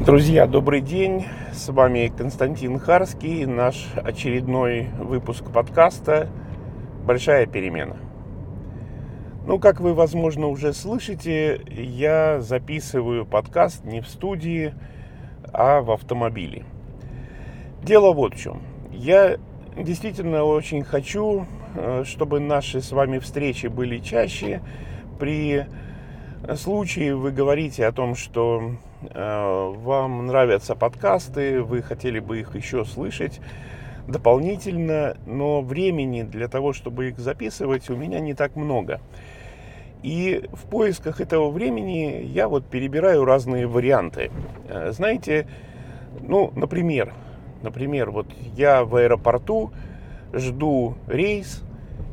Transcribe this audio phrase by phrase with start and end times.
[0.00, 1.26] Друзья, добрый день.
[1.52, 6.26] С вами Константин Харский, наш очередной выпуск подкаста
[7.04, 7.98] «Большая перемена».
[9.46, 14.72] Ну, как вы, возможно, уже слышите, я записываю подкаст не в студии,
[15.52, 16.64] а в автомобиле.
[17.82, 18.62] Дело вот в чем.
[18.90, 19.36] Я
[19.76, 21.44] действительно очень хочу,
[21.74, 24.62] э, чтобы наши с вами встречи были чаще.
[25.18, 25.66] При
[26.56, 33.40] случае вы говорите о том, что вам нравятся подкасты, вы хотели бы их еще слышать
[34.06, 39.00] дополнительно, но времени для того, чтобы их записывать, у меня не так много.
[40.02, 44.30] И в поисках этого времени я вот перебираю разные варианты.
[44.68, 45.46] Э, знаете,
[46.20, 47.12] ну, например,
[47.62, 49.72] например, вот я в аэропорту
[50.32, 51.62] жду рейс,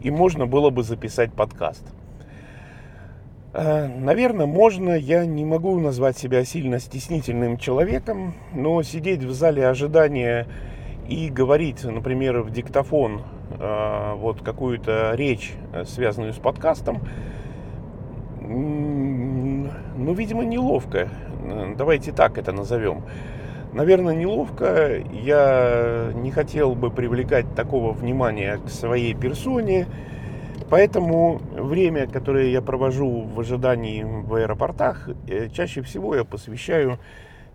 [0.01, 1.84] и можно было бы записать подкаст.
[3.57, 9.67] Э, Наверное, можно, я не могу назвать себя сильно стеснительным человеком, но сидеть в зале
[9.67, 10.48] ожидания
[11.09, 13.23] и говорить, например, в диктофон
[13.59, 16.99] э, вот какую-то речь, э, связанную с подкастом,
[18.40, 21.10] ну, видимо, неловко.
[21.76, 23.04] Давайте так это назовем.
[23.73, 25.01] Наверное, неловко.
[25.12, 29.87] Я не хотел бы привлекать такого внимания к своей персоне.
[30.70, 36.99] Поэтому время, которое я провожу в ожидании в аэропортах, э, чаще всего я посвящаю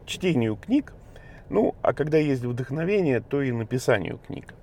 [0.06, 0.94] чтению книг.
[1.50, 4.54] Ну, а когда есть вдохновение, то и написанию книг.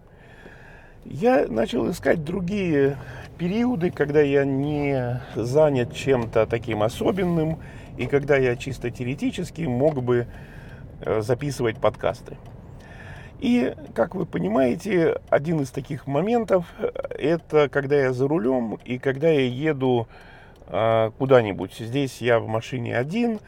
[1.05, 2.97] Я начал искать другие
[3.37, 7.59] периоды, когда я не занят чем-то таким особенным,
[7.97, 10.25] и когда я чисто теоретически мог бы
[11.01, 12.37] э, записывать подкасты.
[13.39, 16.65] И, как вы понимаете, один из таких моментов
[17.17, 20.07] это когда я за рулем и когда я еду
[20.67, 21.73] э, куда-нибудь.
[21.79, 23.39] Здесь я в машине один.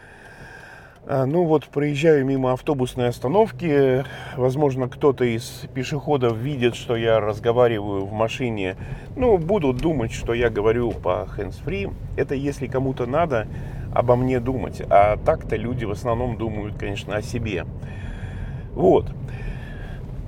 [1.06, 4.06] Э, ну вот, проезжаю мимо автобусной остановки.
[4.38, 8.78] Возможно, кто-то из пешеходов видит, что я разговариваю в машине.
[9.18, 11.94] Ну, будут думать, что я говорю по hands-free.
[12.16, 13.46] Это если кому-то надо
[13.94, 14.82] обо мне думать.
[14.90, 17.66] А так-то люди в основном думают, конечно, о себе.
[18.74, 19.10] Вот.
[19.10, 19.51] Э,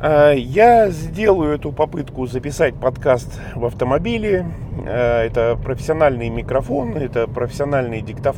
[0.03, 4.45] я сделаю эту попытку записать подкаст в автомобиле.
[4.85, 8.35] Э, это профессиональный микрофон, это профессиональный диктоф...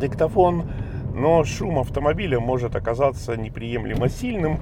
[0.00, 0.70] диктофон,
[1.14, 4.60] но шум автомобиля может оказаться неприемлемо сильным.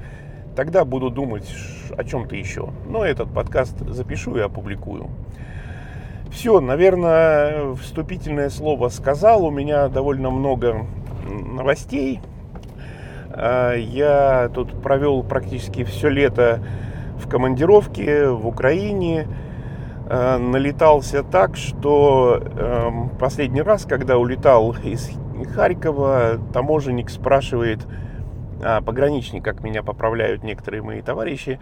[0.56, 1.46] Тогда буду думать
[1.94, 2.70] о чем-то еще.
[2.88, 5.10] Но этот подкаст запишу и опубликую.
[6.30, 9.44] Все, наверное, вступительное слово сказал.
[9.44, 10.86] У меня довольно много
[11.28, 12.20] новостей.
[13.36, 16.60] А, я тут провел практически все лето
[17.18, 19.28] в командировке в Украине.
[20.08, 25.10] А, налетался так, что эм, последний раз, когда улетал из
[25.54, 27.86] Харькова, таможенник спрашивает,
[28.62, 31.60] а, пограничник, как меня поправляют некоторые мои товарищи,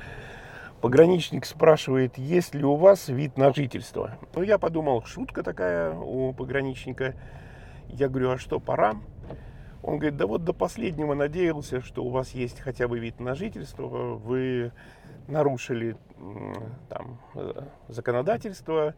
[0.81, 4.13] пограничник спрашивает, есть ли у вас вид на жительство.
[4.37, 7.15] Ну, я подумал, шутка такая у пограничника.
[7.89, 8.95] Я говорю, а что, пора?
[9.85, 13.35] Он говорит, да вот до последнего надеялся, что у вас есть хотя бы вид на
[13.35, 14.73] жительство, вы
[15.29, 15.99] нарушили
[16.89, 18.95] там э, законодательство.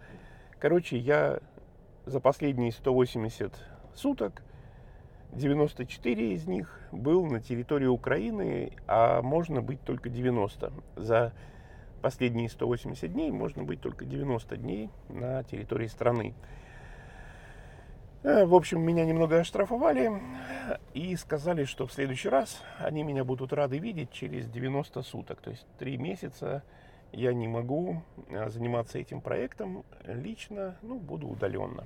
[0.61, 1.41] Короче, я
[2.05, 3.53] за последние 180
[3.97, 4.45] суток
[5.33, 10.73] 94 из них был на территории Украины, а можно быть только 90.
[10.95, 11.33] За
[12.01, 16.35] последние 180 дней можно быть только 90 дней на территории страны.
[18.27, 20.21] Э, в общем, меня немного оштрафовали
[20.95, 25.41] и сказали, что в следующий раз они меня будут рады видеть через 90 суток.
[25.41, 26.65] То есть три месяца
[27.13, 31.85] я не могу э, заниматься этим проектом лично, ну, буду удаленно.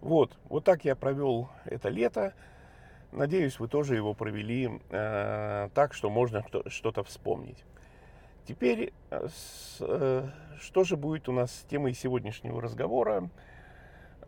[0.00, 2.32] Вот, вот так я провел это лето.
[3.12, 7.62] Надеюсь, вы тоже его провели э, так, что можно что-то вспомнить.
[8.48, 13.28] Теперь, э, с, э, что же будет у нас с темой сегодняшнего разговора?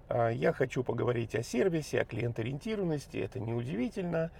[0.08, 4.30] А, я хочу поговорить о сервисе, о клиент-ориентированности, это неудивительно.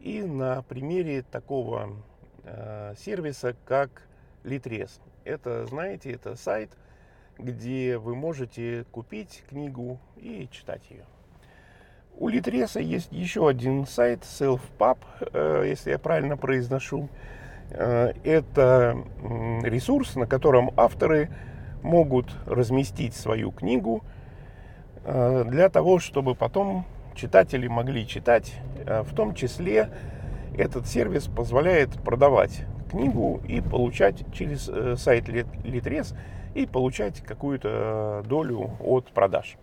[0.00, 1.96] И на примере такого
[2.44, 4.02] э, сервиса, как
[4.44, 5.00] Litres.
[5.24, 6.70] Это, знаете, это сайт,
[7.36, 11.04] где вы можете купить книгу и читать ее.
[12.16, 14.98] У Литреса есть еще один сайт, SelfPub,
[15.32, 17.08] э, если я правильно произношу.
[17.70, 19.04] Э, это
[19.62, 21.30] ресурс, на котором авторы
[21.82, 24.04] могут разместить свою книгу–
[25.08, 26.84] для того, чтобы потом
[27.18, 28.54] читатели могли читать.
[28.86, 29.90] Э, в том числе
[30.56, 36.14] этот сервис позволяет продавать книгу и получать через э, сайт Литрес
[36.54, 39.56] и получать какую-то долю от продаж.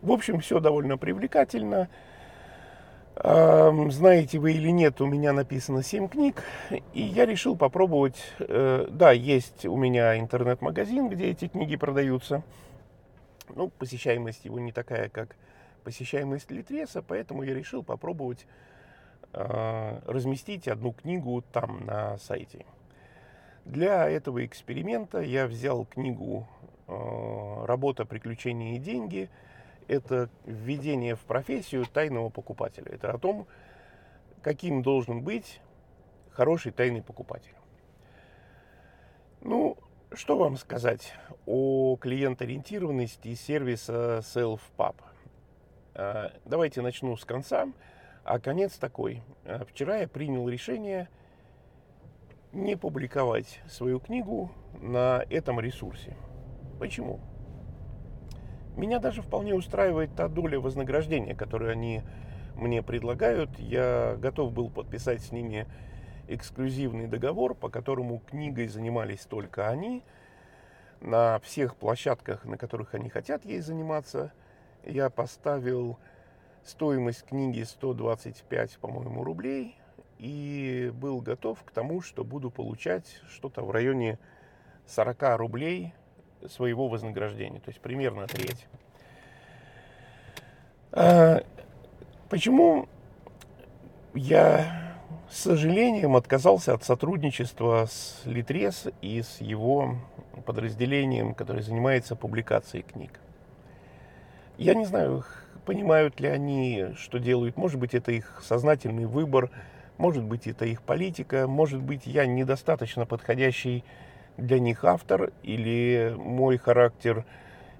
[0.00, 1.88] В общем, все довольно привлекательно.
[3.20, 6.44] Знаете вы или нет, у меня написано 7 книг,
[6.94, 8.14] и я решил попробовать.
[8.38, 12.44] Э, да, есть у меня интернет-магазин, где эти книги продаются.
[13.54, 15.36] Ну, посещаемость его не такая, как
[15.84, 18.46] посещаемость Литреса, поэтому я решил попробовать
[19.32, 22.66] э, разместить одну книгу там на сайте.
[23.64, 26.48] Для этого эксперимента я взял книгу
[26.86, 29.30] э, «Работа, приключения и деньги»,
[29.88, 32.92] это введение в профессию тайного покупателя.
[32.92, 33.46] Это о том,
[34.42, 35.60] каким должен быть
[36.30, 37.54] хороший тайный покупатель.
[39.40, 39.78] Ну,
[40.12, 41.12] что вам сказать
[41.46, 44.96] о клиент-ориентированности сервиса SelfPub?
[45.94, 47.68] А, давайте начну с конца.
[48.24, 49.22] А конец такой.
[49.44, 51.08] А, вчера я принял решение
[52.52, 54.50] не публиковать свою книгу
[54.80, 56.16] на этом ресурсе.
[56.78, 57.20] Почему?
[58.76, 62.02] Меня даже вполне устраивает та доля вознаграждения, которую они
[62.54, 63.58] мне предлагают.
[63.58, 65.66] Я готов был подписать с ними
[66.28, 70.02] эксклюзивный договор, по которому книгой занимались только они.
[71.00, 74.32] На всех площадках, на которых они хотят ей заниматься,
[74.84, 75.98] я поставил
[76.64, 79.76] стоимость книги 125, по-моему, рублей
[80.18, 84.18] и был готов к тому, что буду получать что-то в районе
[84.86, 85.94] 40 рублей
[86.46, 88.66] своего вознаграждения, то есть примерно треть.
[90.92, 91.42] А,
[92.28, 92.88] почему
[94.14, 94.87] я
[95.30, 99.96] с сожалением отказался от сотрудничества с Литрес и с его
[100.46, 103.20] подразделением, которое занимается публикацией книг?
[104.56, 105.24] Я не знаю,
[105.64, 107.56] понимают ли они, что делают.
[107.56, 109.50] Может быть, это их сознательный выбор,
[109.98, 113.84] может быть, это их политика, может быть, я недостаточно подходящий
[114.36, 117.24] для них автор или мой характер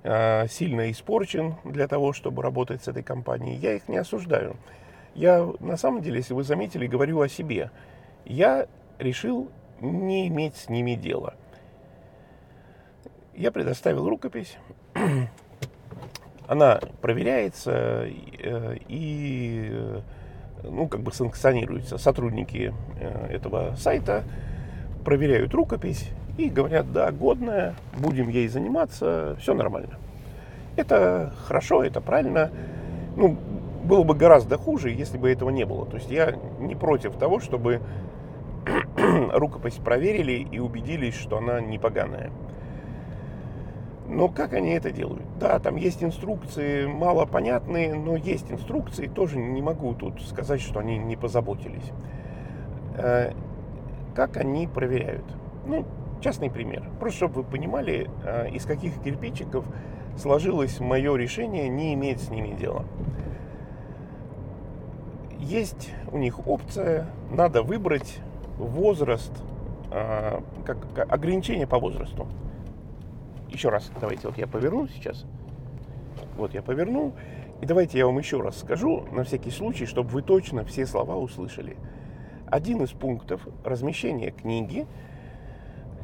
[0.02, 3.56] э, сильно испорчен для того, чтобы работать с этой компанией.
[3.56, 4.56] Я их не осуждаю.
[5.18, 7.72] Я на самом деле, если вы заметили, говорю о себе.
[8.24, 8.68] Я
[9.00, 9.50] решил
[9.80, 11.34] не иметь с ними дела.
[13.34, 14.56] Я предоставил рукопись.
[16.46, 20.00] Она проверяется э, и э,
[20.62, 21.98] ну, как бы санкционируется.
[21.98, 24.22] Сотрудники э, этого сайта
[25.04, 29.98] проверяют рукопись и говорят, да, годная, будем ей заниматься, все нормально.
[30.76, 32.52] Это хорошо, это правильно.
[33.16, 33.36] Ну,
[33.88, 35.86] было бы гораздо хуже, если бы этого не было.
[35.86, 37.80] То есть я не против того, чтобы
[39.32, 42.30] рукопись проверили и убедились, что она не поганая.
[44.06, 45.26] Но как они это делают?
[45.38, 50.80] Да, там есть инструкции, мало понятные, но есть инструкции, тоже не могу тут сказать, что
[50.80, 51.92] они не позаботились.
[52.96, 53.32] Э,
[54.14, 55.24] как они проверяют?
[55.66, 55.84] Ну,
[56.20, 56.82] Частный пример.
[56.98, 59.64] Просто чтобы вы понимали, а, из каких кирпичиков
[60.16, 62.84] сложилось мое решение не иметь с ними дела.
[65.48, 68.18] Есть у них опция, надо выбрать
[68.58, 69.32] возраст,
[69.90, 72.28] а, как, ограничение по возрасту.
[73.48, 75.24] Еще раз, давайте, вот я поверну сейчас.
[76.36, 77.14] Вот я повернул.
[77.60, 81.16] И давайте я вам еще раз скажу, на всякий случай, чтобы вы точно все слова
[81.16, 81.76] услышали.
[82.46, 84.86] Один из пунктов размещения книги–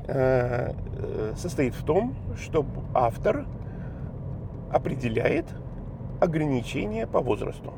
[0.07, 0.73] Э,
[1.37, 3.47] состоит в том, что автор
[4.71, 5.47] определяет
[6.21, 7.73] ограничения по возрасту.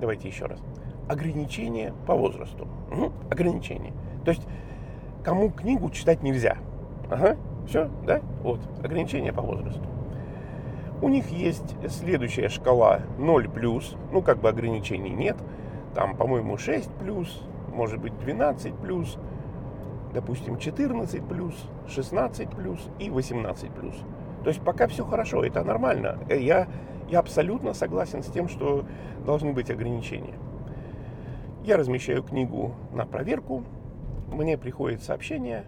[0.00, 0.60] Давайте еще раз.
[1.08, 2.66] Ограничения по возрасту.
[2.90, 3.12] Угу.
[3.30, 3.92] Ограничения.
[4.24, 4.46] То есть,
[5.22, 6.56] кому книгу читать нельзя.
[7.10, 8.20] Ага, все, да?
[8.42, 9.82] Вот, ограничения по возрасту.
[11.02, 15.36] У них есть следующая шкала 0 плюс, ну как бы ограничений нет.
[15.94, 17.42] Там, по-моему, 6 плюс,
[17.72, 19.16] может быть 12 плюс,
[20.12, 21.54] допустим, 14 плюс,
[21.88, 23.94] 16 плюс и 18 плюс.
[24.44, 26.18] То есть пока все хорошо, это нормально.
[26.28, 26.68] Э, я,
[27.10, 28.86] я абсолютно согласен с тем, что
[29.26, 30.34] должны быть ограничения.
[31.64, 33.64] Я размещаю книгу на проверку,
[34.28, 35.64] мне приходит сообщение,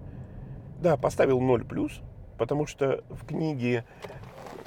[0.80, 2.00] да, поставил 0 плюс,
[2.38, 3.84] потому что в книге,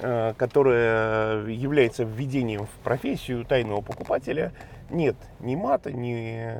[0.00, 4.52] э, которая является введением в профессию тайного покупателя,
[4.90, 6.52] нет ни мата, ни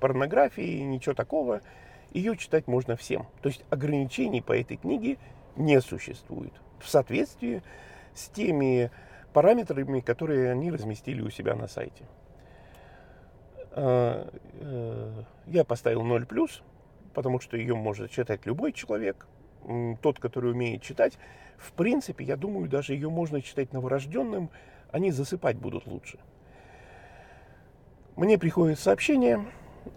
[0.00, 1.60] порнографии, ничего такого
[2.12, 3.26] ее читать можно всем.
[3.42, 5.18] То есть ограничений по этой книге
[5.56, 7.62] не существует в соответствии
[8.14, 8.90] с теми
[9.32, 12.04] параметрами, которые они разместили у себя на сайте.
[13.72, 14.28] А,
[14.60, 16.62] э, я поставил 0 плюс,
[17.14, 19.26] потому что ее может читать любой человек,
[20.00, 21.18] тот, который умеет читать.
[21.58, 24.50] В принципе, я думаю, даже ее можно читать новорожденным,
[24.90, 26.18] они засыпать будут лучше.
[28.16, 29.44] Мне приходит сообщение,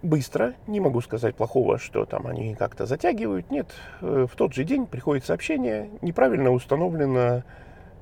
[0.01, 3.49] быстро, не могу сказать плохого, что там они как-то затягивают.
[3.49, 3.67] Нет,
[4.01, 7.43] э, в тот же день приходит сообщение, неправильно установлено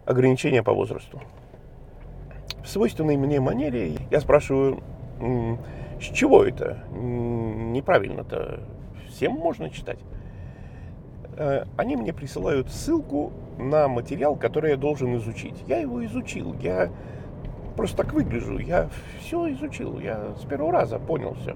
[0.06, 1.22] ограничение по возрасту.
[2.63, 4.82] в свойственной мне манере я спрашиваю,
[6.00, 6.84] с чего это?
[6.91, 8.62] Неправильно-то.
[9.10, 10.00] Всем можно читать.
[11.36, 15.56] Э, они мне присылают ссылку на материал, который я должен изучить.
[15.68, 16.56] Я его изучил.
[16.62, 16.89] Я
[17.75, 18.60] просто так выгляжу.
[18.60, 18.89] Я
[19.20, 20.00] все изучил.
[20.00, 21.56] Я с первого раза понял все.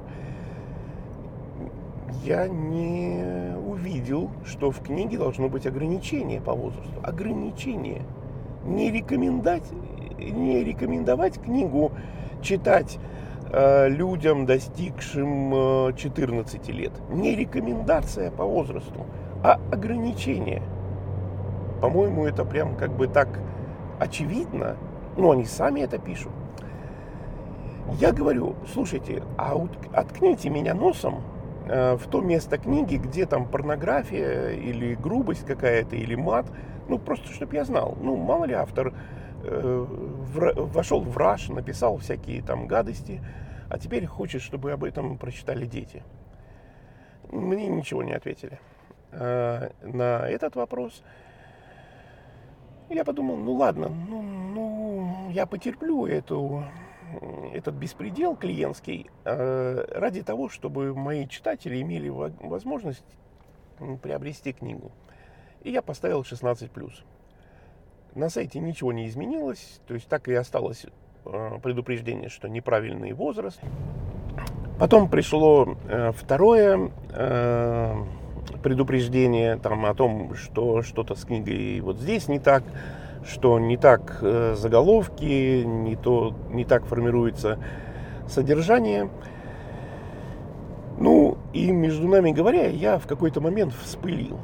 [2.23, 6.93] Я не увидел, что в книге должно быть ограничение по возрасту.
[7.01, 8.03] Ограничение.
[8.63, 9.69] Не, рекомендать,
[10.17, 11.91] не рекомендовать книгу
[12.41, 12.97] читать
[13.51, 15.53] э, людям, достигшим
[15.89, 16.93] э, 14 лет.
[17.09, 19.05] Не рекомендация по возрасту,
[19.43, 20.61] а ограничение.
[21.81, 23.39] По-моему, это прям как бы так
[23.99, 24.77] очевидно,
[25.17, 26.31] ну, они сами это пишут.
[27.99, 29.55] Я говорю, слушайте, а
[29.91, 31.21] откните меня носом
[31.67, 36.45] э, в то место книги, где там порнография или грубость какая-то, или мат.
[36.87, 37.97] Ну, просто, чтобы я знал.
[38.01, 38.93] Ну, мало ли автор
[39.43, 43.21] э, вошел в раж, написал всякие там гадости,
[43.69, 46.03] а теперь хочет, чтобы об этом прочитали дети.
[47.31, 48.59] Мне ничего не ответили
[49.11, 51.03] э, на этот вопрос.
[52.89, 56.65] Я подумал, ну ладно, ну, ну я потерплю эту,
[57.53, 63.05] этот беспредел клиентский э, ради того, чтобы мои читатели имели возможность
[64.01, 64.91] приобрести книгу.
[65.63, 66.69] И я поставил 16+.
[68.15, 70.85] На сайте ничего не изменилось, то есть так и осталось
[71.25, 73.59] э, предупреждение, что неправильный возраст.
[74.77, 77.95] Потом пришло э, второе э,
[78.61, 82.63] предупреждение там, о том, что что-то с книгой вот здесь не так,
[83.25, 87.57] что не так заголовки, не, то, не так формируется
[88.27, 89.09] содержание.
[90.99, 94.39] Ну, и между нами говоря, я в какой-то момент вспылил.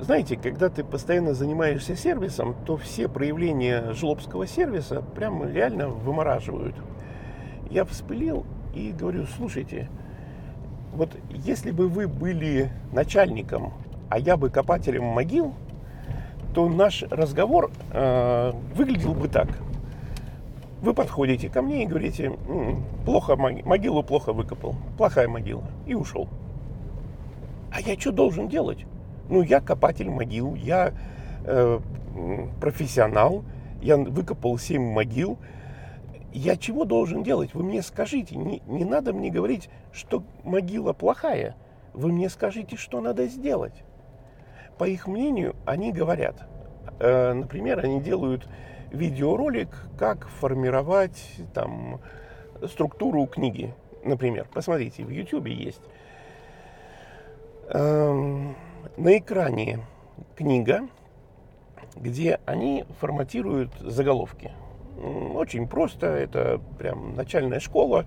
[0.00, 6.74] Знаете, когда ты постоянно занимаешься сервисом, то все проявления жлобского сервиса прям реально вымораживают.
[7.70, 9.90] Я вспылил и говорю, слушайте,
[10.94, 13.74] вот если бы вы были начальником,
[14.08, 15.54] а я бы копателем могил,
[16.54, 19.48] то наш разговор э, выглядел бы так.
[20.80, 22.32] Вы подходите ко мне и говорите,
[23.04, 26.26] плохо могилу плохо выкопал, плохая могила, и ушел.
[27.70, 28.86] А я что должен делать?
[29.30, 30.92] Ну, я копатель могил, я
[31.44, 31.80] э,
[32.60, 33.44] профессионал,
[33.80, 35.38] я выкопал 7 могил,
[36.32, 37.54] я чего должен делать?
[37.54, 41.54] Вы мне скажите, не, не надо мне говорить, что могила плохая.
[41.94, 43.84] Вы мне скажите, что надо сделать.
[44.78, 46.48] По их мнению, они говорят,
[46.98, 48.48] э, например, они делают
[48.90, 52.00] видеоролик, как формировать там
[52.66, 53.74] структуру книги.
[54.04, 55.82] Например, посмотрите, в YouTube есть.
[57.68, 58.52] Э,
[58.96, 59.80] на экране
[60.36, 60.88] книга,
[61.96, 64.50] где они форматируют заголовки.
[65.34, 68.04] Очень просто, это прям начальная школа.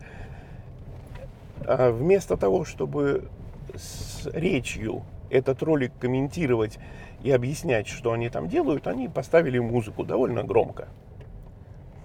[1.65, 3.29] А вместо того, чтобы
[3.75, 6.77] с речью этот ролик комментировать
[7.23, 10.89] и объяснять, что они там делают, они поставили музыку довольно громко.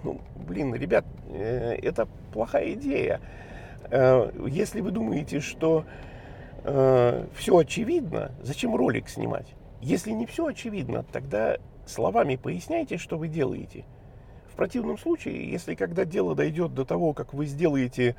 [0.05, 3.21] Ну, блин, ребят, э, это плохая идея.
[3.91, 5.85] Э, если вы думаете, что
[6.69, 9.55] э, все очевидно, зачем ролик снимать?
[9.81, 11.57] Если не все очевидно, тогда
[11.87, 13.85] словами поясняйте, что вы делаете–
[14.59, 18.17] противном случае, если когда дело дойдет до того, как вы сделаете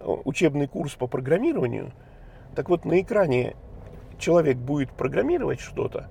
[0.00, 1.92] э, учебный курс по программированию,
[2.56, 3.54] так вот на экране
[4.18, 6.08] человек будет программировать что-то,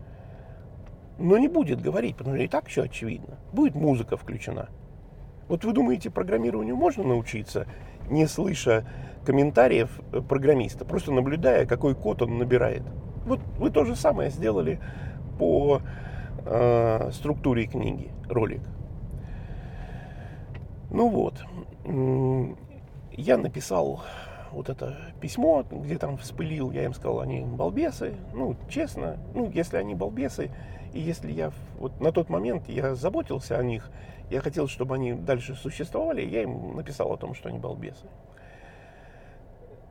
[1.18, 3.40] но не будет говорить, потому что и так все очевидно.
[3.52, 4.70] Будет музыка включена.
[5.48, 7.66] Вот вы думаете, программированию можно научиться,
[8.10, 8.86] не слыша
[9.26, 9.90] комментариев
[10.28, 12.84] программиста, просто наблюдая, какой код он набирает.
[13.26, 14.80] Вот вы то же самое сделали
[15.38, 15.82] по
[16.46, 18.62] э, структуре книги, ролик.
[20.90, 21.36] Ну вот,
[23.12, 24.02] я написал
[24.52, 28.16] вот это письмо, где там вспылил, я им сказал, они балбесы.
[28.34, 30.52] Ну, честно, ну, если они балбесы,
[30.94, 33.90] и если я вот на тот момент я заботился о них,
[34.30, 38.06] я хотел, чтобы они дальше существовали, я им написал о том, что они балбесы.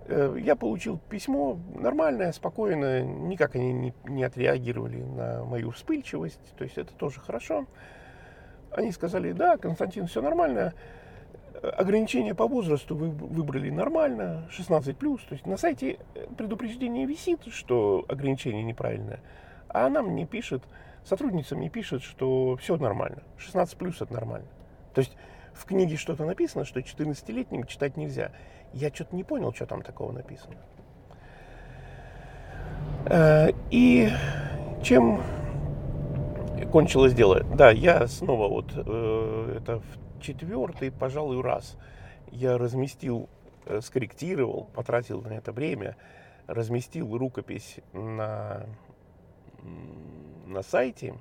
[0.07, 6.65] Э, я получил письмо нормальное, спокойное, никак они не, не отреагировали на мою вспыльчивость, то
[6.65, 7.67] есть это тоже хорошо.
[8.73, 10.75] Они сказали, да, Константин, все нормально.
[11.63, 14.95] Ограничение по возрасту вы выбрали нормально, 16+.
[14.95, 15.99] То есть на сайте
[16.39, 19.21] предупреждение висит, что ограничение неправильное.
[19.69, 20.63] А она мне пишет,
[21.05, 23.23] сотрудница мне пишет, что все нормально.
[23.39, 24.49] 16 плюс это нормально.
[24.95, 25.17] То есть
[25.53, 28.33] в книге что-то написано, что 14-летним читать нельзя.
[28.73, 30.57] Я что-то не понял, что там такого написано.
[33.07, 34.09] Э, и
[34.83, 35.21] чем
[36.71, 37.43] кончилось дело.
[37.55, 39.83] Да, я снова вот, э, это
[40.21, 41.77] четвертый, пожалуй, раз
[42.31, 43.29] я разместил,
[43.67, 45.97] э, скорректировал, потратил на это время,
[46.47, 48.67] разместил рукопись на,
[50.51, 51.15] на сайте,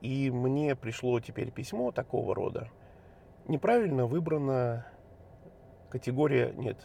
[0.00, 2.68] и мне пришло теперь письмо такого рода.
[3.46, 4.86] Неправильно выбрана
[5.88, 6.78] категория, нет,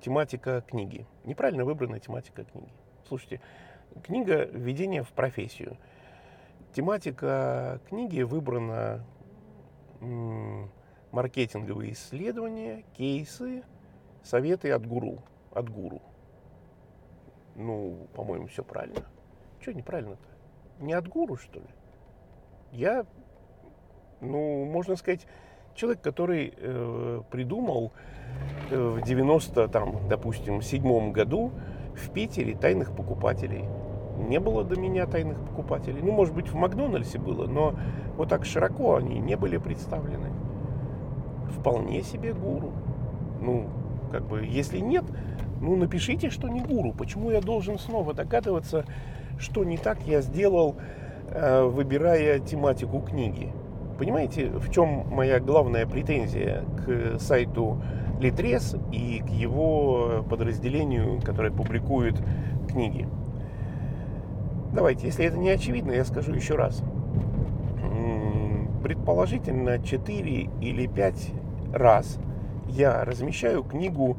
[0.00, 1.06] тематика книги.
[1.24, 2.72] Неправильно выбрана тематика книги.
[3.06, 3.40] Слушайте,
[4.02, 5.76] книга «Введение в профессию».
[6.72, 9.04] Тематика книги выбрана
[11.10, 13.64] маркетинговые исследования, кейсы,
[14.22, 15.22] советы от гуру.
[15.52, 16.00] От гуру.
[17.56, 19.04] Ну, по-моему, все правильно.
[19.60, 20.84] Что неправильно-то?
[20.84, 21.66] Не от гуру, что ли?
[22.72, 23.04] Я,
[24.20, 25.26] ну, можно сказать,
[25.74, 27.92] человек, который э, придумал
[28.70, 31.52] э, в 90, там, допустим, седьмом году
[31.94, 33.66] в Питере тайных покупателей.
[34.28, 36.00] Не было до меня тайных покупателей.
[36.02, 37.74] Ну, может быть, в Макдональдсе было, но
[38.16, 40.30] вот так широко они не были представлены.
[41.50, 42.72] Вполне себе гуру.
[43.40, 43.68] Ну,
[44.10, 45.04] как бы, если нет,
[45.60, 46.92] ну, напишите, что не гуру.
[46.92, 48.84] Почему я должен снова догадываться,
[49.40, 50.76] что не так я сделал,
[51.30, 53.52] э, выбирая тематику книги?
[53.98, 57.82] Понимаете, в чем моя главная претензия к сайту
[58.20, 62.14] Литрес и к его подразделению, которое публикует
[62.68, 63.08] книги?
[64.72, 66.82] Давайте, если это не очевидно, я скажу еще раз.
[68.82, 71.32] Предположительно, 4 или 5
[71.74, 72.18] раз
[72.68, 74.18] я размещаю книгу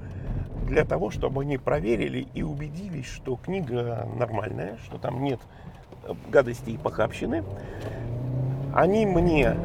[0.72, 5.40] для того, чтобы они проверили и убедились, что книга нормальная, что там нет
[6.30, 7.44] гадости и похабщины.
[8.74, 9.58] Они мне...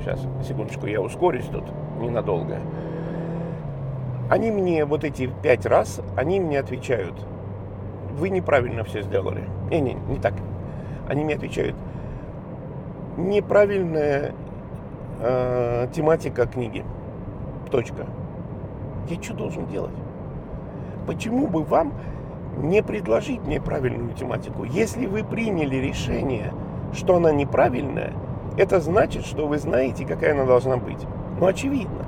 [0.00, 1.64] Сейчас, секундочку, я ускорюсь тут
[1.98, 2.58] ненадолго.
[4.28, 7.14] Они мне вот эти пять раз, они мне отвечают,
[8.12, 9.48] вы неправильно все сделали.
[9.70, 10.34] Не, не, не так.
[11.08, 11.76] Они мне отвечают,
[13.16, 14.34] неправильная
[15.18, 16.84] э, тематика книги.
[17.70, 18.06] Точка.
[19.08, 19.94] Я что должен делать?
[21.06, 21.92] Почему бы вам
[22.58, 24.64] не предложить мне правильную тематику?
[24.64, 26.52] Если вы приняли решение,
[26.92, 28.12] что она неправильная,
[28.56, 31.06] это значит, что вы знаете, какая она должна быть.
[31.38, 32.04] Ну, очевидно.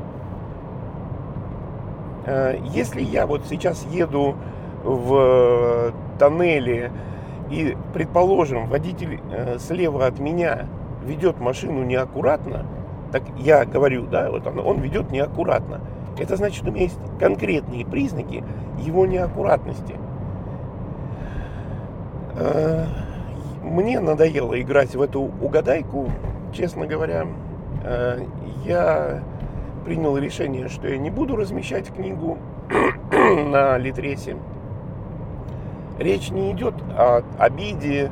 [2.27, 4.37] Э, если я вот сейчас еду
[4.85, 6.93] в тоннеле
[7.51, 10.67] и, предположим, водитель э, слева от меня
[11.05, 12.67] ведет машину неаккуратно,
[13.13, 15.81] так я говорю, да, вот он, он ведет неаккуратно.
[16.19, 18.45] Это значит, у меня есть конкретные признаки
[18.79, 19.97] его неаккуратности.
[22.37, 22.87] Э,
[23.63, 26.11] мне надоело играть в эту угадайку,
[26.53, 27.27] честно говоря.
[27.85, 28.25] Э,
[28.65, 29.23] я
[29.85, 32.39] принял решение, что я не буду размещать книгу
[33.11, 34.37] на Литресе.
[35.99, 38.11] Речь не идет о обиде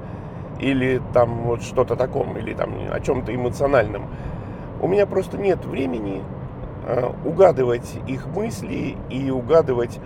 [0.59, 4.09] или там вот что-то таком, или там о чем-то эмоциональном.
[4.81, 6.23] У меня просто нет времени
[7.25, 10.01] угадывать их мысли и угадывать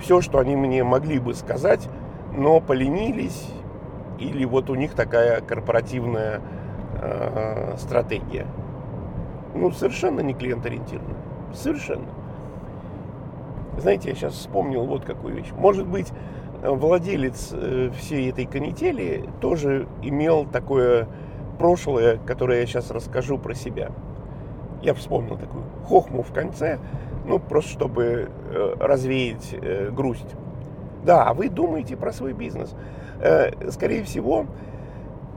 [0.00, 1.88] все, что они мне могли бы сказать,
[2.36, 3.48] но поленились,
[4.18, 6.40] или вот у них такая корпоративная
[7.00, 8.46] э, стратегия.
[9.54, 11.16] Ну, совершенно не клиент-ориентированная.
[11.52, 12.08] Совершенно.
[13.78, 15.50] Знаете, я сейчас вспомнил вот какую вещь.
[15.56, 16.12] Может быть,
[16.62, 21.08] владелец э, всей этой канители тоже имел такое
[21.58, 23.90] прошлое, которое я сейчас расскажу про себя.
[24.82, 26.78] Я вспомнил такую хохму в конце,
[27.26, 30.34] ну, просто чтобы э, развеять э, грусть.
[31.04, 32.74] Да, а вы думаете про свой бизнес.
[33.70, 34.46] Скорее всего,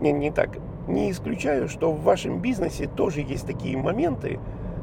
[0.01, 0.49] не, не так,
[0.87, 4.39] не исключаю, что в вашем бизнесе тоже есть такие моменты,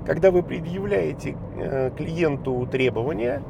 [0.06, 1.36] когда вы предъявляете
[1.96, 3.42] клиенту требования,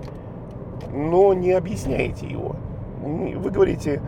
[0.93, 2.57] но не объясняете его
[3.03, 4.01] вы говорите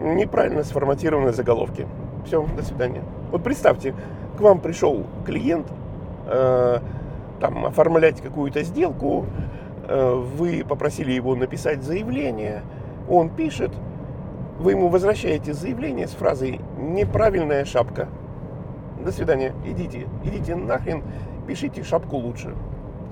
[0.00, 1.86] неправильно сформатированные заголовки.
[2.26, 3.02] Все, до свидания.
[3.30, 3.94] Вот представьте,
[4.36, 5.66] к вам пришел клиент,
[6.26, 6.78] э,
[7.40, 9.26] там, оформлять какую-то сделку,
[9.88, 12.62] э, вы попросили его написать заявление,
[13.08, 13.72] он пишет,
[14.58, 18.08] вы ему возвращаете заявление с фразой «неправильная шапка».
[19.04, 21.02] До свидания, идите, идите нахрен,
[21.46, 22.54] пишите шапку лучше.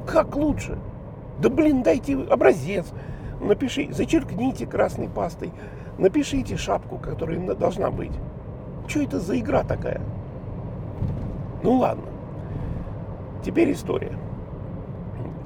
[0.07, 0.79] Как лучше?
[1.39, 2.87] Да блин, дайте образец,
[3.41, 5.53] напиши, зачеркните красной пастой,
[5.97, 8.13] напишите шапку, которая должна быть.
[8.87, 10.01] Что это за игра такая?
[11.63, 12.05] Ну ладно.
[13.43, 14.13] Теперь история.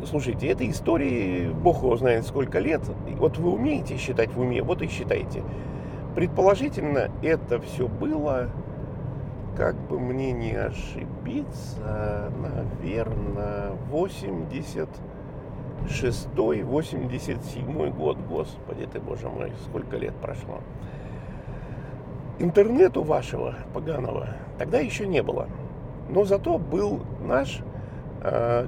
[0.04, 2.82] Слушайте, этой истории, бог его знает сколько лет.
[3.18, 5.44] Вот вы умеете считать в уме, вот и считайте.
[6.16, 8.50] Предположительно, это все было,
[9.56, 14.88] как бы мне не ошибиться, наверное, 80
[15.88, 20.60] шестой, 87 год, господи ты, боже мой, сколько лет прошло.
[22.38, 25.48] Интернету вашего поганого тогда еще не было.
[26.08, 27.60] Но зато был наш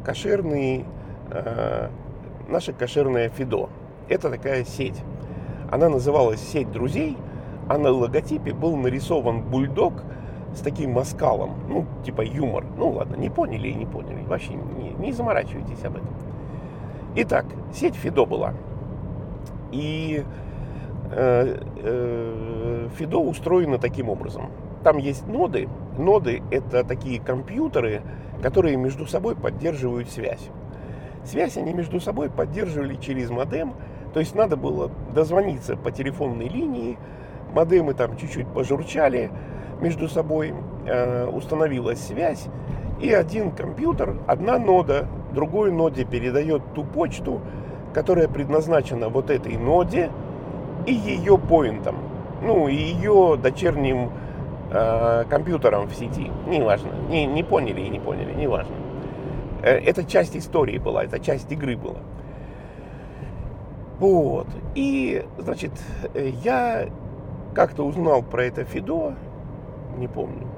[0.05, 0.85] кошерный,
[1.31, 1.89] э,
[2.49, 3.69] наша кошерная Фидо.
[4.09, 5.01] Это такая сеть.
[5.71, 7.17] Она называлась «Сеть друзей»,
[7.69, 9.95] а на логотипе был нарисован бульдог
[10.55, 12.65] с таким маскалом, ну, типа юмор.
[12.77, 14.23] Ну, ладно, не поняли и не поняли.
[14.27, 16.09] Вообще не, не заморачивайтесь об этом.
[17.17, 18.55] Итак, сеть Фидо была.
[19.73, 20.25] И
[21.11, 24.51] э, э, Фидо устроена таким образом.
[24.83, 25.69] Там есть ноды.
[25.99, 28.03] Ноды– это такие компьютеры,
[28.43, 30.49] которые между собой поддерживают связь.
[31.25, 33.75] Связь они между собой поддерживали через модем,
[34.13, 36.99] то есть надо было дозвониться по телефонной линии,
[37.53, 39.31] модемы там чуть-чуть пожурчали
[39.81, 40.53] между собой,
[40.87, 42.47] э, установилась связь,
[43.01, 47.41] и один компьютер, одна нода другой ноде передает ту почту,
[47.93, 50.11] которая предназначена вот этой ноде
[50.87, 51.97] и ее поинтом,
[52.43, 54.11] ну, и ее дочерним
[54.75, 56.31] э, компьютером в сети.
[56.47, 58.75] Неважно, не, не поняли и не поняли, неважно.
[59.63, 62.01] Э, это часть истории была, это часть игры была.
[63.99, 64.49] Вот.
[64.75, 65.73] И, значит,
[66.15, 66.89] я
[67.55, 69.15] как-то узнал про это Фидо,
[69.97, 70.49] не помню.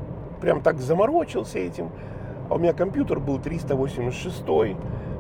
[0.41, 1.91] Прям так заморочился этим.
[2.49, 4.45] А у меня компьютер был 386,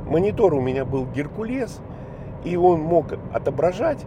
[0.06, 1.80] монитор у меня был Геркулес,
[2.44, 4.06] и он мог отображать,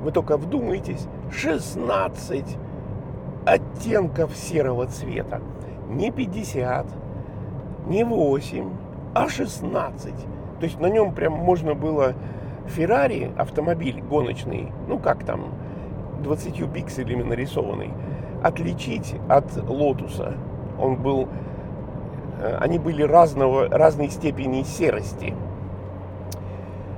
[0.00, 2.58] вы только вдумайтесь, 16
[3.46, 5.40] оттенков серого цвета.
[5.88, 6.86] Не 50,
[7.86, 8.70] не 8,
[9.14, 10.14] а 16.
[10.58, 12.14] То есть на нем прям можно было
[12.66, 15.54] Феррари, автомобиль гоночный, ну как там,
[16.22, 17.90] 20 пикселями нарисованный,
[18.42, 20.34] отличить от Лотуса.
[20.78, 21.28] Он был,
[22.40, 25.34] э, они были разного, разной степени серости.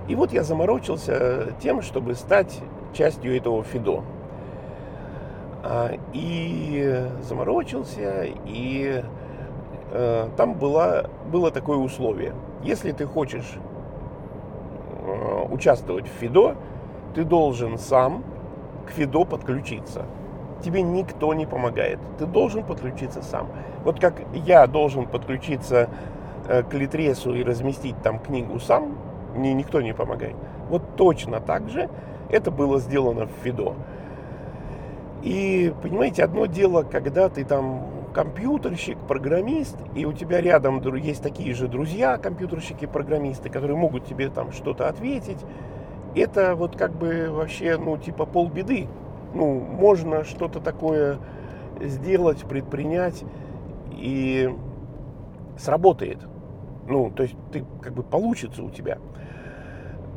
[0.08, 2.58] И вот я заморочился тем, чтобы стать
[2.94, 4.02] частью этого Фидо.
[5.70, 9.04] А, и заморочился, и
[9.90, 12.32] э, там было, было такое условие.
[12.62, 13.58] Если ты хочешь
[15.04, 16.56] э, участвовать в Фидо,
[17.14, 18.24] ты должен сам
[18.86, 20.06] к Фидо подключиться.
[20.64, 21.98] Тебе никто не помогает.
[22.18, 23.48] Ты должен подключиться сам.
[23.84, 25.90] Вот как я должен подключиться
[26.48, 28.96] э, к Литресу и разместить там книгу сам,
[29.34, 30.36] мне никто не помогает.
[30.70, 31.90] Вот точно так же
[32.30, 33.74] это было сделано в Фидо.
[35.22, 41.54] И, понимаете, одно дело, когда ты там компьютерщик, программист, и у тебя рядом есть такие
[41.54, 45.38] же друзья, компьютерщики, программисты, которые могут тебе там что-то ответить,
[46.14, 48.88] это вот как бы вообще, ну, типа полбеды.
[49.34, 51.18] Ну, можно что-то такое
[51.80, 53.24] сделать, предпринять,
[53.98, 54.50] и
[55.58, 56.18] сработает.
[56.88, 58.98] Ну, то есть ты как бы получится у тебя.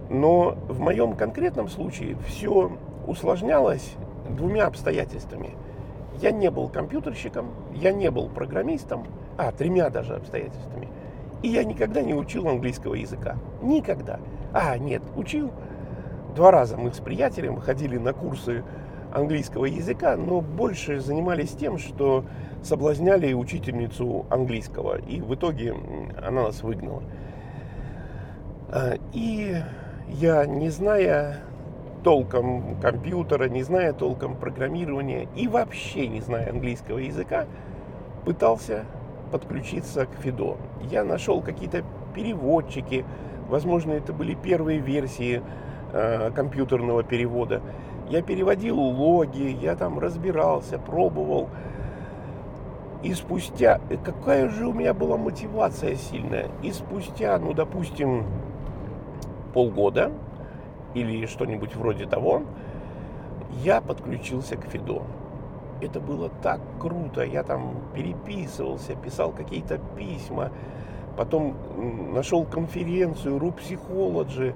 [0.09, 2.71] Но в моем конкретном случае все
[3.07, 3.95] усложнялось
[4.35, 5.51] двумя обстоятельствами.
[6.21, 9.05] Я не был компьютерщиком, я не был программистом,
[9.37, 10.87] а, тремя даже обстоятельствами.
[11.41, 13.37] И я никогда не учил английского языка.
[13.61, 14.19] Никогда.
[14.53, 15.51] А, нет, учил,
[16.35, 18.63] Два раза мы с приятелем ходили на курсы
[19.11, 22.23] английского языка, но больше занимались тем, что
[22.63, 24.97] соблазняли учительницу английского.
[24.99, 25.75] И в итоге
[26.25, 27.03] она нас выгнала.
[28.69, 29.57] А, и
[30.07, 31.39] я, не зная
[32.03, 37.45] толком компьютера, не зная толком программирования и вообще не зная английского языка,
[38.25, 38.85] пытался
[39.31, 40.57] подключиться к Фидо.
[40.89, 41.83] Я нашел какие-то
[42.13, 43.05] переводчики,
[43.47, 45.41] возможно, это были первые версии
[45.93, 47.61] Э, компьютерного перевода.
[48.09, 51.49] Я переводил логи, я там разбирался, пробовал.
[53.03, 58.23] И спустя, э, какая же у меня была мотивация сильная, и спустя, ну, допустим,
[59.53, 60.11] полгода
[60.93, 62.43] или что-нибудь вроде того,
[63.63, 65.03] я подключился к Фидо.
[65.81, 67.23] Это было так круто.
[67.23, 70.51] Я там переписывался, писал какие-то письма,
[71.17, 71.55] потом
[72.13, 74.53] нашел конференцию RU Psychology,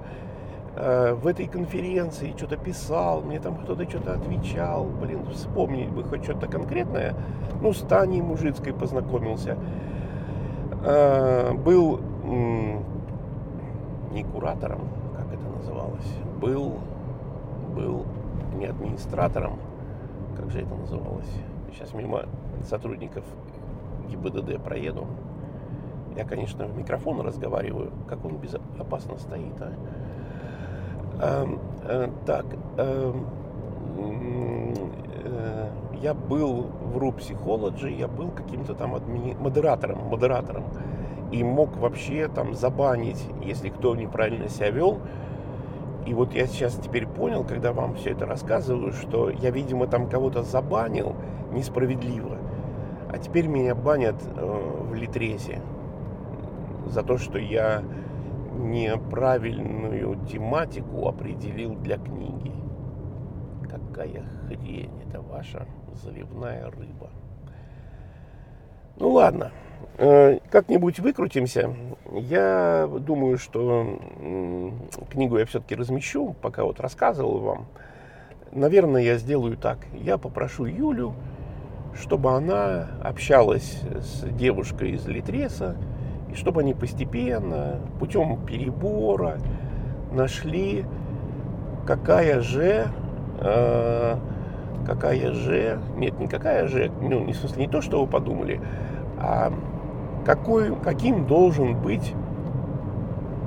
[0.78, 6.24] Э, в этой конференции что-то писал, мне там кто-то что-то отвечал, блин, вспомнить бы хоть
[6.24, 7.14] что-то конкретное.
[7.62, 9.56] Ну, с Таней Мужицкой познакомился.
[10.84, 12.00] Э, был
[14.12, 14.80] не куратором,
[15.16, 16.06] как это называлось,
[16.40, 16.74] был,
[17.74, 18.04] был
[18.54, 19.58] не администратором,
[20.36, 21.30] как же это называлось.
[21.72, 22.24] Сейчас мимо
[22.64, 23.24] сотрудников
[24.08, 25.06] ГИБДД проеду.
[26.16, 29.72] Я, конечно, в микрофон разговариваю, как он безопасно стоит, а?
[31.18, 32.44] Эм, э, так,
[32.76, 33.12] э,
[35.24, 35.68] э,
[36.02, 39.34] я был в RU Psychology, я был каким-то там админи...
[39.38, 40.64] модератором, модератором.
[41.32, 44.98] И мог вообще там забанить, если кто неправильно себя вел.
[46.06, 50.08] И вот я сейчас теперь понял, когда вам все это рассказываю, что я, видимо, там
[50.08, 51.16] кого-то забанил
[51.52, 52.38] несправедливо.
[53.10, 55.60] А теперь меня банят э, в Литресе
[56.86, 57.82] за то, что я
[58.56, 62.52] неправильную тематику определил для книги.
[63.68, 67.10] Какая хрень, это ваша заливная рыба.
[68.98, 69.52] Ну ладно,
[69.98, 71.74] э, как-нибудь выкрутимся.
[72.12, 73.98] Я думаю, что
[75.10, 77.66] книгу я все-таки размещу, пока вот рассказывал вам.
[78.52, 79.78] Наверное, я сделаю так.
[79.92, 81.12] Я попрошу Юлю,
[81.94, 85.76] чтобы она общалась с девушкой из Литреса,
[86.32, 89.38] и чтобы они постепенно, путем перебора,
[90.10, 90.86] нашли,
[91.86, 92.86] какая же,
[93.40, 94.16] э,
[95.06, 98.60] какая же, нет, не какая же, ну, не, в смысле, не то, что вы подумали,
[99.18, 99.52] а
[100.24, 102.12] какой, каким должен быть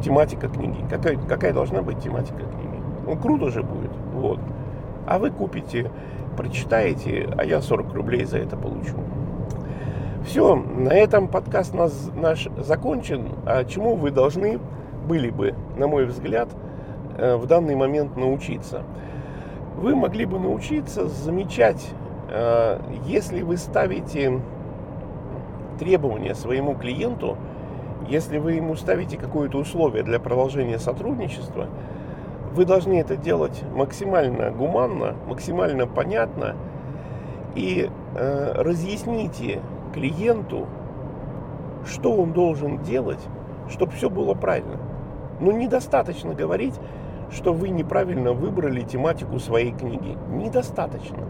[0.02, 2.82] тематика книги, какая, какая должна быть тематика книги.
[3.06, 4.40] Ну, круто же будет, вот.
[5.06, 5.92] А вы купите,
[6.38, 8.96] прочитаете, а я 40 рублей за это получу.
[10.26, 13.32] Все, на этом подкаст нас, наш закончен.
[13.46, 14.60] А чему вы должны
[15.08, 16.50] были бы, на мой взгляд,
[17.18, 18.84] э, в данный момент научиться?
[19.80, 21.92] Вы могли бы научиться замечать,
[22.28, 24.42] э, если вы ставите
[25.80, 27.38] требования своему клиенту,
[28.10, 31.68] если вы ему ставите какое-то условие для продолжения сотрудничества,
[32.54, 36.58] вы должны это делать максимально гуманно, максимально понятно
[37.56, 39.62] и э, разъясните
[39.94, 40.68] клиенту,
[41.86, 43.26] что он должен делать,
[43.70, 44.76] чтобы все было правильно.
[45.40, 46.74] Но недостаточно говорить,
[47.32, 50.18] что вы неправильно выбрали тематику своей книги.
[50.30, 51.26] Недостаточно.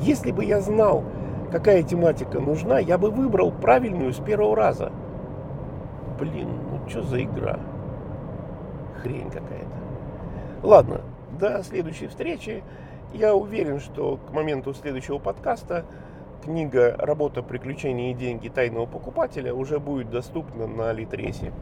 [0.00, 1.04] Если бы я знал,
[1.52, 4.92] какая тематика нужна, я бы выбрал правильную с первого раза.
[6.18, 7.60] Блин, ну что за игра?
[9.02, 9.66] Хрень какая-то.
[10.62, 11.02] Ладно,
[11.38, 12.62] до следующей встречи.
[13.12, 15.84] Я уверен, что к моменту следующего подкаста
[16.44, 21.52] книга «Работа, приключения и деньги тайного покупателя» уже будет доступна на Литресе.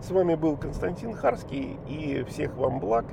[0.00, 3.04] С вами был Константин Харский и всех вам благ.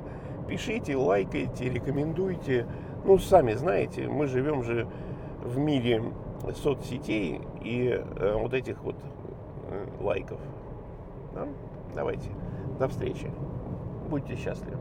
[0.48, 2.66] Пишите, лайкайте, рекомендуйте.
[3.04, 4.86] Ну, сами знаете, мы живем же
[5.42, 6.02] в мире
[6.62, 8.96] соцсетей и э, вот этих вот
[9.68, 10.40] э, лайков.
[11.34, 11.48] Да?
[11.94, 12.30] Давайте.
[12.78, 13.30] До встречи.
[14.08, 14.75] Будьте счастливы.